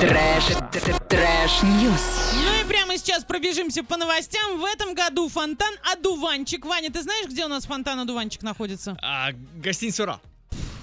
Трэш, 0.00 0.44
трэш- 1.10 1.76
news. 1.76 2.32
Ну 2.32 2.60
и 2.62 2.64
прямо 2.66 2.96
сейчас 2.96 3.22
пробежимся 3.22 3.84
по 3.84 3.98
новостям. 3.98 4.58
В 4.58 4.64
этом 4.64 4.94
году 4.94 5.28
фонтан 5.28 5.74
«Одуванчик». 5.92 6.64
Ваня, 6.64 6.90
ты 6.90 7.02
знаешь, 7.02 7.26
где 7.26 7.44
у 7.44 7.48
нас 7.48 7.66
фонтан 7.66 8.00
«Одуванчик» 8.00 8.42
находится? 8.42 8.96
А, 9.02 9.32
гостиница 9.56 10.04
«Ура». 10.04 10.20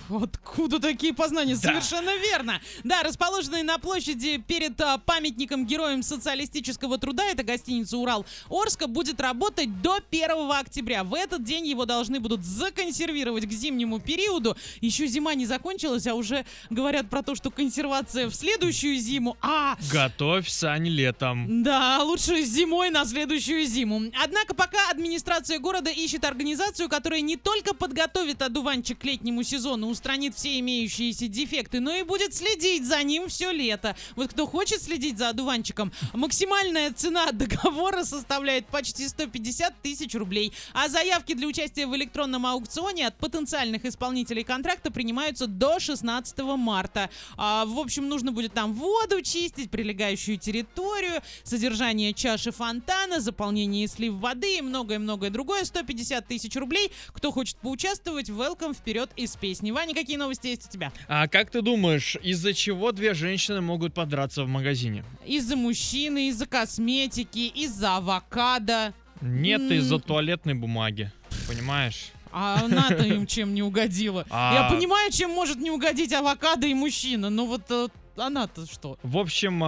Откуда 0.09 0.79
такие 0.79 1.13
познания? 1.13 1.55
Да. 1.55 1.69
Совершенно 1.69 2.15
верно. 2.17 2.61
Да, 2.83 3.03
расположенный 3.03 3.63
на 3.63 3.77
площади 3.77 4.37
перед 4.37 4.79
а, 4.81 4.97
памятником 4.99 5.65
героям 5.65 6.03
социалистического 6.03 6.97
труда, 6.97 7.25
это 7.25 7.43
гостиница 7.43 7.97
«Урал» 7.97 8.25
Орска, 8.49 8.87
будет 8.87 9.19
работать 9.19 9.81
до 9.81 9.99
1 10.11 10.51
октября. 10.51 11.03
В 11.03 11.13
этот 11.13 11.43
день 11.43 11.67
его 11.67 11.85
должны 11.85 12.19
будут 12.19 12.43
законсервировать 12.43 13.45
к 13.45 13.51
зимнему 13.51 13.99
периоду. 13.99 14.55
Еще 14.81 15.07
зима 15.07 15.33
не 15.33 15.45
закончилась, 15.45 16.07
а 16.07 16.13
уже 16.13 16.45
говорят 16.69 17.09
про 17.09 17.23
то, 17.23 17.35
что 17.35 17.49
консервация 17.51 18.27
в 18.27 18.35
следующую 18.35 18.97
зиму. 18.97 19.37
А, 19.41 19.77
Готовь 19.91 20.47
сани 20.49 20.89
летом. 20.89 21.63
да, 21.63 22.01
лучше 22.03 22.41
зимой 22.43 22.89
на 22.89 23.05
следующую 23.05 23.65
зиму. 23.65 24.11
Однако 24.23 24.53
пока 24.53 24.89
администрация 24.89 25.59
города 25.59 25.89
ищет 25.89 26.23
организацию, 26.25 26.89
которая 26.89 27.21
не 27.21 27.35
только 27.35 27.73
подготовит 27.73 28.41
одуванчик 28.41 28.99
к 28.99 29.03
летнему 29.03 29.43
сезону, 29.43 29.87
устранит 29.97 30.35
все 30.35 30.59
имеющиеся 30.59 31.27
дефекты, 31.27 31.79
но 31.79 31.91
и 31.95 32.03
будет 32.03 32.35
следить 32.35 32.85
за 32.85 33.01
ним 33.01 33.29
все 33.29 33.51
лето. 33.51 33.95
Вот 34.15 34.29
кто 34.29 34.45
хочет 34.45 34.81
следить 34.81 35.17
за 35.17 35.29
одуванчиком, 35.29 35.91
максимальная 36.13 36.93
цена 36.93 37.31
договора 37.31 38.03
составляет 38.03 38.67
почти 38.67 39.07
150 39.07 39.81
тысяч 39.81 40.13
рублей, 40.13 40.53
а 40.73 40.87
заявки 40.87 41.33
для 41.33 41.47
участия 41.47 41.87
в 41.87 41.95
электронном 41.95 42.45
аукционе 42.45 43.07
от 43.07 43.17
потенциальных 43.17 43.85
исполнителей 43.85 44.43
контракта 44.43 44.91
принимаются 44.91 45.47
до 45.47 45.79
16 45.79 46.37
марта. 46.57 47.09
А, 47.35 47.65
в 47.65 47.79
общем, 47.79 48.07
нужно 48.07 48.31
будет 48.31 48.53
там 48.53 48.73
воду 48.73 49.23
чистить, 49.23 49.71
прилегающую 49.71 50.37
территорию, 50.37 51.23
содержание 51.43 52.13
чаши 52.13 52.51
фонтана, 52.51 53.19
заполнение 53.19 53.85
и 53.85 53.87
слив 53.87 54.13
воды 54.13 54.57
и 54.59 54.61
многое-многое 54.61 55.31
другое. 55.31 55.65
150 55.65 56.27
тысяч 56.27 56.55
рублей. 56.55 56.91
Кто 57.13 57.31
хочет 57.31 57.57
поучаствовать, 57.57 58.29
welcome 58.29 58.75
вперед 58.75 59.09
из 59.15 59.35
песни. 59.35 59.71
Ваня, 59.71 59.86
какие 59.93 60.17
новости 60.17 60.47
есть 60.47 60.67
у 60.67 60.71
тебя? 60.71 60.91
А 61.07 61.27
как 61.27 61.49
ты 61.51 61.61
думаешь, 61.61 62.15
из-за 62.23 62.53
чего 62.53 62.91
две 62.91 63.13
женщины 63.13 63.61
могут 63.61 63.93
подраться 63.93 64.43
в 64.43 64.47
магазине? 64.47 65.03
Из-за 65.25 65.55
мужчины, 65.55 66.29
из-за 66.29 66.45
косметики, 66.45 67.39
из-за 67.53 67.97
авокадо. 67.97 68.93
Нет, 69.21 69.61
М. 69.61 69.73
из-за 69.73 69.99
туалетной 69.99 70.53
бумаги. 70.53 71.11
Понимаешь? 71.47 72.07
А 72.31 72.61
она-то 72.65 73.03
им 73.03 73.25
чем 73.25 73.53
не 73.55 73.63
угодила. 73.63 74.25
А- 74.31 74.53
Я 74.69 74.75
понимаю, 74.75 75.11
чем 75.11 75.31
может 75.31 75.57
не 75.57 75.71
угодить 75.71 76.13
авокадо 76.13 76.67
и 76.67 76.73
мужчина, 76.73 77.29
но 77.29 77.45
вот 77.45 77.63
э, 77.69 77.87
она-то 78.19 78.65
что? 78.65 78.97
В 79.03 79.17
общем, 79.17 79.59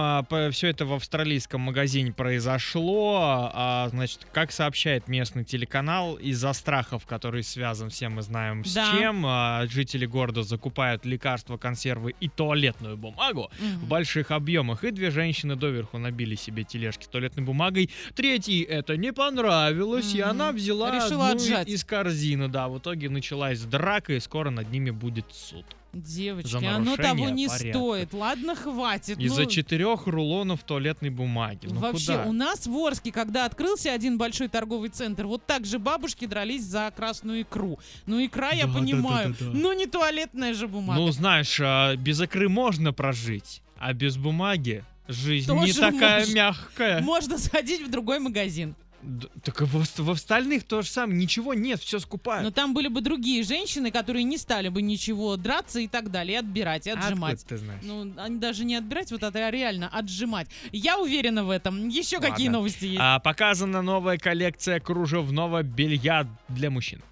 все 0.52 0.68
это 0.68 0.84
в 0.86 0.92
австралийском 0.92 1.60
магазине 1.60 2.12
произошло. 2.12 3.50
А, 3.52 3.88
значит, 3.90 4.26
как 4.32 4.52
сообщает 4.52 5.08
местный 5.08 5.44
телеканал, 5.44 6.16
из-за 6.16 6.52
страхов, 6.52 7.06
который 7.06 7.42
связан, 7.42 7.90
все 7.90 8.08
мы 8.08 8.22
знаем 8.22 8.64
с 8.64 8.74
Да. 8.74 8.92
чем, 8.98 9.24
а, 9.26 9.66
жители 9.68 10.06
города 10.06 10.42
закупают 10.42 11.04
лекарства, 11.04 11.56
консервы 11.56 12.14
и 12.20 12.28
туалетную 12.28 12.96
бумагу 12.96 13.50
в 13.58 13.62
Мгм. 13.62 13.86
больших 13.86 14.30
объемах. 14.30 14.84
И 14.84 14.90
две 14.90 15.10
женщины 15.10 15.56
доверху 15.56 15.98
набили 15.98 16.34
себе 16.34 16.64
тележки 16.64 17.04
с 17.04 17.08
туалетной 17.08 17.44
бумагой. 17.44 17.90
Третьей 18.14 18.62
это 18.62 18.96
не 18.96 19.12
понравилось, 19.12 20.14
и 20.14 20.20
Мгм. 20.20 20.30
она 20.30 20.52
взяла 20.52 20.90
Решила 20.90 21.28
одну 21.28 21.36
отжать. 21.42 21.68
из 21.68 21.84
корзины. 21.84 22.48
Да, 22.48 22.68
в 22.68 22.78
итоге 22.78 23.08
началась 23.10 23.60
драка, 23.62 24.12
и 24.14 24.20
скоро 24.20 24.50
над 24.50 24.70
ними 24.70 24.90
будет 24.90 25.26
суд. 25.32 25.64
Девочки, 25.92 26.50
За 26.50 26.76
оно 26.76 26.96
того 26.96 27.30
не 27.30 27.48
порядка. 27.48 27.72
стоит. 27.78 28.12
Ладно, 28.14 28.54
хватит. 28.54 29.18
Из-за 29.18 29.42
ну, 29.42 29.48
четырех 29.48 30.06
рулонов 30.06 30.62
туалетной 30.62 31.10
бумаги. 31.10 31.66
Ну 31.68 31.80
Вообще, 31.80 32.12
куда? 32.18 32.24
у 32.26 32.32
нас 32.32 32.66
в 32.66 32.76
Орске, 32.76 33.10
когда 33.10 33.44
открылся 33.44 33.92
один 33.92 34.16
большой 34.16 34.48
торговый 34.48 34.90
центр, 34.90 35.26
вот 35.26 35.44
так 35.46 35.66
же 35.66 35.78
бабушки 35.80 36.26
дрались 36.26 36.62
за 36.64 36.92
красную 36.94 37.42
икру. 37.42 37.78
Ну, 38.06 38.24
икра, 38.24 38.50
я 38.52 38.66
Да, 38.66 38.72
да, 38.72 38.78
понимаю, 38.78 39.28
да, 39.38 39.46
да, 39.46 39.52
да. 39.52 39.58
но 39.58 39.72
не 39.72 39.86
туалетная 39.86 40.54
же 40.54 40.68
бумага. 40.68 41.00
Ну, 41.00 41.10
знаешь, 41.10 41.58
а, 41.60 41.96
без 41.96 42.20
икры 42.20 42.48
можно 42.48 42.92
прожить, 42.92 43.60
а 43.76 43.92
без 43.92 44.16
бумаги 44.16 44.84
жизнь 45.08 45.52
не 45.52 45.72
Тоже 45.72 45.80
такая 45.80 46.20
можно. 46.20 46.34
мягкая. 46.34 47.00
Можно 47.00 47.36
сходить 47.38 47.84
в 47.84 47.90
другой 47.90 48.20
магазин. 48.20 48.76
Д- 49.02 49.28
Так 49.42 49.62
в, 49.62 49.98
в 50.02 50.10
остальных 50.10 50.64
то 50.64 50.82
же 50.82 50.88
самое, 50.90 51.18
ничего 51.18 51.54
нет, 51.54 51.80
все 51.80 51.96
Но 51.96 52.00
скупают. 52.00 52.54
там 52.54 52.74
были 52.74 52.88
бы 52.88 53.00
другие 53.00 53.42
женщины, 53.42 53.90
которые 53.90 54.24
не 54.24 54.36
стали 54.36 54.68
бы 54.68 54.82
ничего 54.82 55.36
драться 55.36 55.80
и 55.80 55.88
так 55.88 56.10
далее, 56.10 56.34
и 56.34 56.38
отбирать, 56.38 56.86
и 56.86 56.90
А 56.90 56.98
отжимать. 56.98 57.34
откуда 57.40 57.48
ты 57.48 57.56
знаешь? 57.64 57.80
Ну, 57.82 58.12
они 58.18 58.38
даже 58.38 58.64
не 58.64 58.76
отбирать, 58.76 59.10
вот 59.10 59.22
это 59.22 59.46
а 59.46 59.50
реально 59.50 59.88
отжимать. 59.88 60.48
Я 60.72 60.98
уверена 60.98 61.44
в 61.44 61.50
этом. 61.50 61.88
Еще 61.88 62.18
какие 62.20 62.48
Ладно. 62.48 62.58
новости 62.58 62.84
есть? 62.84 62.98
А, 63.00 63.18
показана 63.20 63.80
новая 63.82 64.18
коллекция 64.18 64.80
кружевного 64.80 65.62
белья 65.62 66.26
для 66.48 66.70
мужчин. 66.70 67.02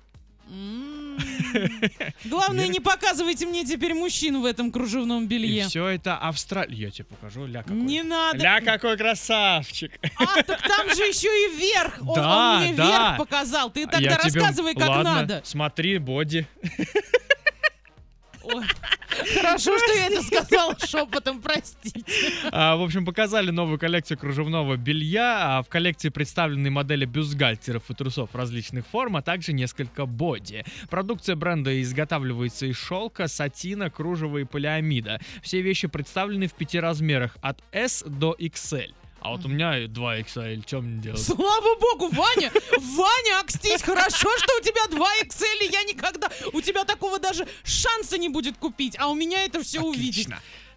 Главное, 2.24 2.68
не 2.68 2.80
показывайте 2.80 3.46
мне 3.46 3.64
теперь 3.64 3.94
мужчин 3.94 4.40
в 4.40 4.44
этом 4.44 4.70
кружевном 4.70 5.24
И 5.24 5.26
белье. 5.26 5.66
все 5.68 5.86
это 5.88 6.16
Австралия. 6.16 6.76
Я 6.76 6.90
тебе 6.90 7.04
покажу, 7.04 7.46
ля 7.46 7.62
какой. 7.62 7.76
Не 7.76 8.02
надо. 8.02 8.38
Ля 8.38 8.60
какой 8.60 8.96
красавчик. 8.96 9.92
А, 10.16 10.42
так 10.42 10.60
там 10.62 10.88
же 10.94 11.02
еще 11.08 11.28
и 11.28 11.56
вверх. 11.56 11.98
Он, 12.06 12.14
Да, 12.14 12.54
он 12.56 12.62
мне 12.64 12.74
да. 12.74 12.86
вверх 12.86 13.16
показал. 13.18 13.70
Ты 13.70 13.86
тогда 13.86 13.98
Я 13.98 14.16
тебе- 14.16 14.40
рассказывай, 14.40 14.74
как 14.74 14.88
Ладно, 14.88 15.14
надо. 15.14 15.42
Смотри, 15.44 15.98
боди. 15.98 16.46
Ой, 18.42 18.64
Хорошо, 19.34 19.76
что 19.78 19.92
я 19.92 20.06
это 20.06 20.22
сказала 20.22 20.76
шепотом, 20.78 21.40
простите. 21.40 22.04
А, 22.50 22.76
в 22.76 22.82
общем, 22.82 23.04
показали 23.04 23.50
новую 23.50 23.78
коллекцию 23.78 24.18
кружевного 24.18 24.76
белья. 24.76 25.58
А, 25.58 25.62
В 25.62 25.68
коллекции 25.68 26.08
представлены 26.08 26.70
модели 26.70 27.04
бюстгальтеров 27.04 27.90
и 27.90 27.94
трусов 27.94 28.34
различных 28.34 28.86
форм, 28.86 29.16
а 29.16 29.22
также 29.22 29.52
несколько 29.52 30.06
боди. 30.06 30.64
Продукция 30.90 31.36
бренда 31.36 31.80
изготавливается 31.82 32.66
из 32.66 32.76
шелка, 32.76 33.28
сатина, 33.28 33.90
кружева 33.90 34.38
и 34.38 34.44
полиамида. 34.44 35.20
Все 35.42 35.60
вещи 35.60 35.88
представлены 35.88 36.46
в 36.46 36.54
пяти 36.54 36.80
размерах 36.80 37.36
от 37.40 37.62
S 37.72 38.04
до 38.06 38.36
XL. 38.38 38.92
А 39.20 39.30
вот 39.30 39.44
у 39.44 39.48
меня 39.48 39.86
2 39.88 40.18
XL, 40.20 40.66
что 40.66 40.80
мне 40.80 41.02
делать? 41.02 41.20
Слава 41.20 41.76
богу, 41.80 42.08
Ваня! 42.14 42.52
Ваня, 42.78 43.40
акстись, 43.40 43.82
хорошо, 43.82 44.28
что 44.38 44.58
у 44.58 44.62
тебя 44.62 44.86
2 44.90 45.06
XL, 45.24 45.68
и 45.68 45.72
я 45.72 45.82
никогда... 45.82 46.30
У 46.52 46.60
тебя 46.60 46.84
такого 46.84 47.18
даже 47.18 47.46
шанса 47.64 48.16
не 48.16 48.28
будет 48.28 48.56
купить, 48.58 48.96
а 48.98 49.08
у 49.08 49.14
меня 49.14 49.44
это 49.44 49.62
все 49.62 49.80
увидеть. 49.80 50.28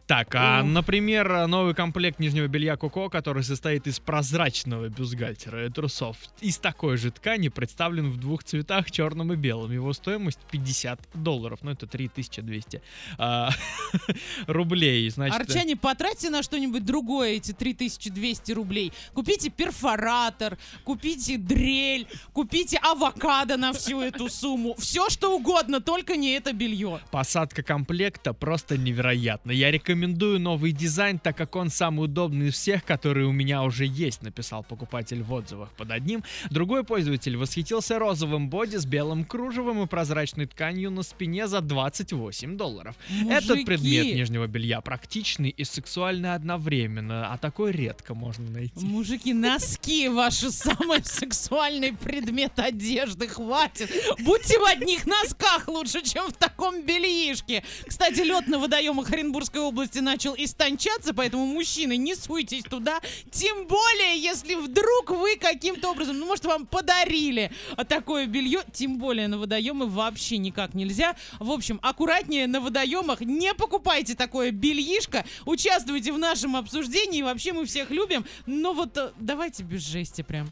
Так, 0.08 0.36
а, 0.36 0.62
например, 0.64 1.48
новый 1.48 1.74
комплект 1.74 2.20
нижнего 2.20 2.48
белья 2.48 2.76
Коко, 2.76 3.10
который 3.10 3.44
состоит 3.44 3.88
из 3.88 4.00
прозрачного 4.00 4.90
бюстгальтера 4.90 5.66
и 5.66 5.70
трусов, 5.70 6.18
из 6.42 6.58
такой 6.58 6.98
же 6.98 7.12
ткани 7.12 7.48
представлен 7.48 8.10
в 8.12 8.18
двух 8.18 8.44
цветах, 8.44 8.92
черном 8.92 9.32
и 9.32 9.36
белом. 9.38 9.72
Его 9.72 9.94
стоимость 9.94 10.40
50 10.52 11.00
долларов, 11.14 11.60
ну 11.62 11.72
это 11.72 11.88
3200 11.88 12.82
а, 13.18 13.52
рублей. 14.48 15.10
Значит, 15.10 15.40
Арчане, 15.40 15.78
потратьте 15.78 16.30
на 16.30 16.44
что-нибудь 16.44 16.84
другое 16.84 17.32
эти 17.32 17.54
3200 17.54 18.52
рублей. 18.52 18.92
Купите 19.14 19.50
перфоратор, 19.50 20.58
купите 20.84 21.38
дрель, 21.38 22.08
купите 22.34 22.78
авокадо 22.78 23.56
на 23.56 23.72
всю 23.72 24.02
эту 24.02 24.28
сумму. 24.28 24.76
Все 24.78 25.10
что 25.10 25.36
угодно, 25.36 25.80
только 25.80 26.18
не 26.18 26.34
это 26.34 26.52
белье. 26.52 27.00
Посадка 27.12 27.64
комплекта 27.64 28.34
просто 28.34 28.78
невероятна. 28.78 29.52
Я 29.52 29.72
рекомендую 29.72 29.91
новый 29.96 30.72
дизайн, 30.72 31.20
так 31.20 31.38
как 31.38 31.56
он 31.56 31.70
самый 31.70 32.06
удобный 32.06 32.50
из 32.50 32.56
всех, 32.56 32.84
которые 32.86 33.28
у 33.28 33.32
меня 33.32 33.64
уже 33.64 33.86
есть, 33.86 34.22
написал 34.22 34.64
покупатель 34.64 35.24
в 35.24 35.34
отзывах 35.34 35.70
под 35.72 35.92
одним. 35.92 36.24
Другой 36.50 36.84
пользователь 36.84 37.38
восхитился 37.38 38.00
розовым 38.00 38.50
боди 38.50 38.78
с 38.78 38.86
белым 38.86 39.26
кружевом 39.26 39.84
и 39.84 39.88
прозрачной 39.88 40.46
тканью 40.46 40.92
на 40.92 41.04
спине 41.04 41.48
за 41.48 41.62
28 41.62 42.58
долларов. 42.58 42.96
Этот 43.30 43.50
Мужики, 43.50 43.66
предмет 43.66 44.16
нижнего 44.16 44.48
белья 44.48 44.82
практичный 44.82 45.50
и 45.50 45.64
сексуальный 45.64 46.34
одновременно, 46.34 47.32
а 47.32 47.38
такой 47.38 47.72
редко 47.72 48.14
можно 48.14 48.50
найти. 48.50 48.86
Мужики, 48.86 49.34
носки 49.34 50.10
ваши 50.10 50.52
самый 50.52 51.04
сексуальный 51.04 51.94
предмет 51.94 52.58
одежды, 52.58 53.28
хватит. 53.28 53.92
Будьте 54.20 54.60
в 54.60 54.64
одних 54.64 55.06
носках 55.06 55.68
лучше, 55.68 56.04
чем 56.04 56.30
в 56.30 56.34
таком 56.34 56.84
бельишке. 56.84 57.64
Кстати, 57.88 58.22
лед 58.22 58.48
на 58.48 58.60
водоемах 58.60 59.12
Оренбургской 59.12 59.62
области 59.62 59.81
начал 59.96 60.36
истончаться, 60.38 61.14
поэтому 61.14 61.46
мужчины, 61.46 61.98
не 61.98 62.16
суйтесь 62.16 62.64
туда. 62.64 63.00
Тем 63.32 63.68
более, 63.68 64.18
если 64.18 64.56
вдруг 64.56 65.12
вы 65.12 65.38
каким-то 65.38 65.92
образом, 65.92 66.20
ну, 66.20 66.26
может, 66.26 66.46
вам 66.46 66.66
подарили 66.66 67.52
такое 67.88 68.26
белье, 68.26 68.62
тем 68.74 68.98
более 68.98 69.28
на 69.28 69.38
водоемы 69.38 69.88
вообще 69.88 70.38
никак 70.38 70.74
нельзя. 70.74 71.16
В 71.40 71.52
общем, 71.52 71.80
аккуратнее 71.82 72.48
на 72.48 72.60
водоемах, 72.62 73.22
не 73.22 73.54
покупайте 73.54 74.16
такое 74.16 74.52
бельишко, 74.52 75.26
участвуйте 75.46 76.14
в 76.14 76.18
нашем 76.18 76.56
обсуждении, 76.56 77.22
вообще 77.22 77.54
мы 77.54 77.66
всех 77.66 77.92
любим, 77.92 78.26
но 78.46 78.74
вот 78.74 78.98
э, 78.98 79.12
давайте 79.20 79.64
без 79.64 79.82
жести 79.82 80.22
прям. 80.22 80.52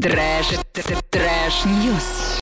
Трэш, 0.00 0.46
трэш-ньюс. 1.10 2.26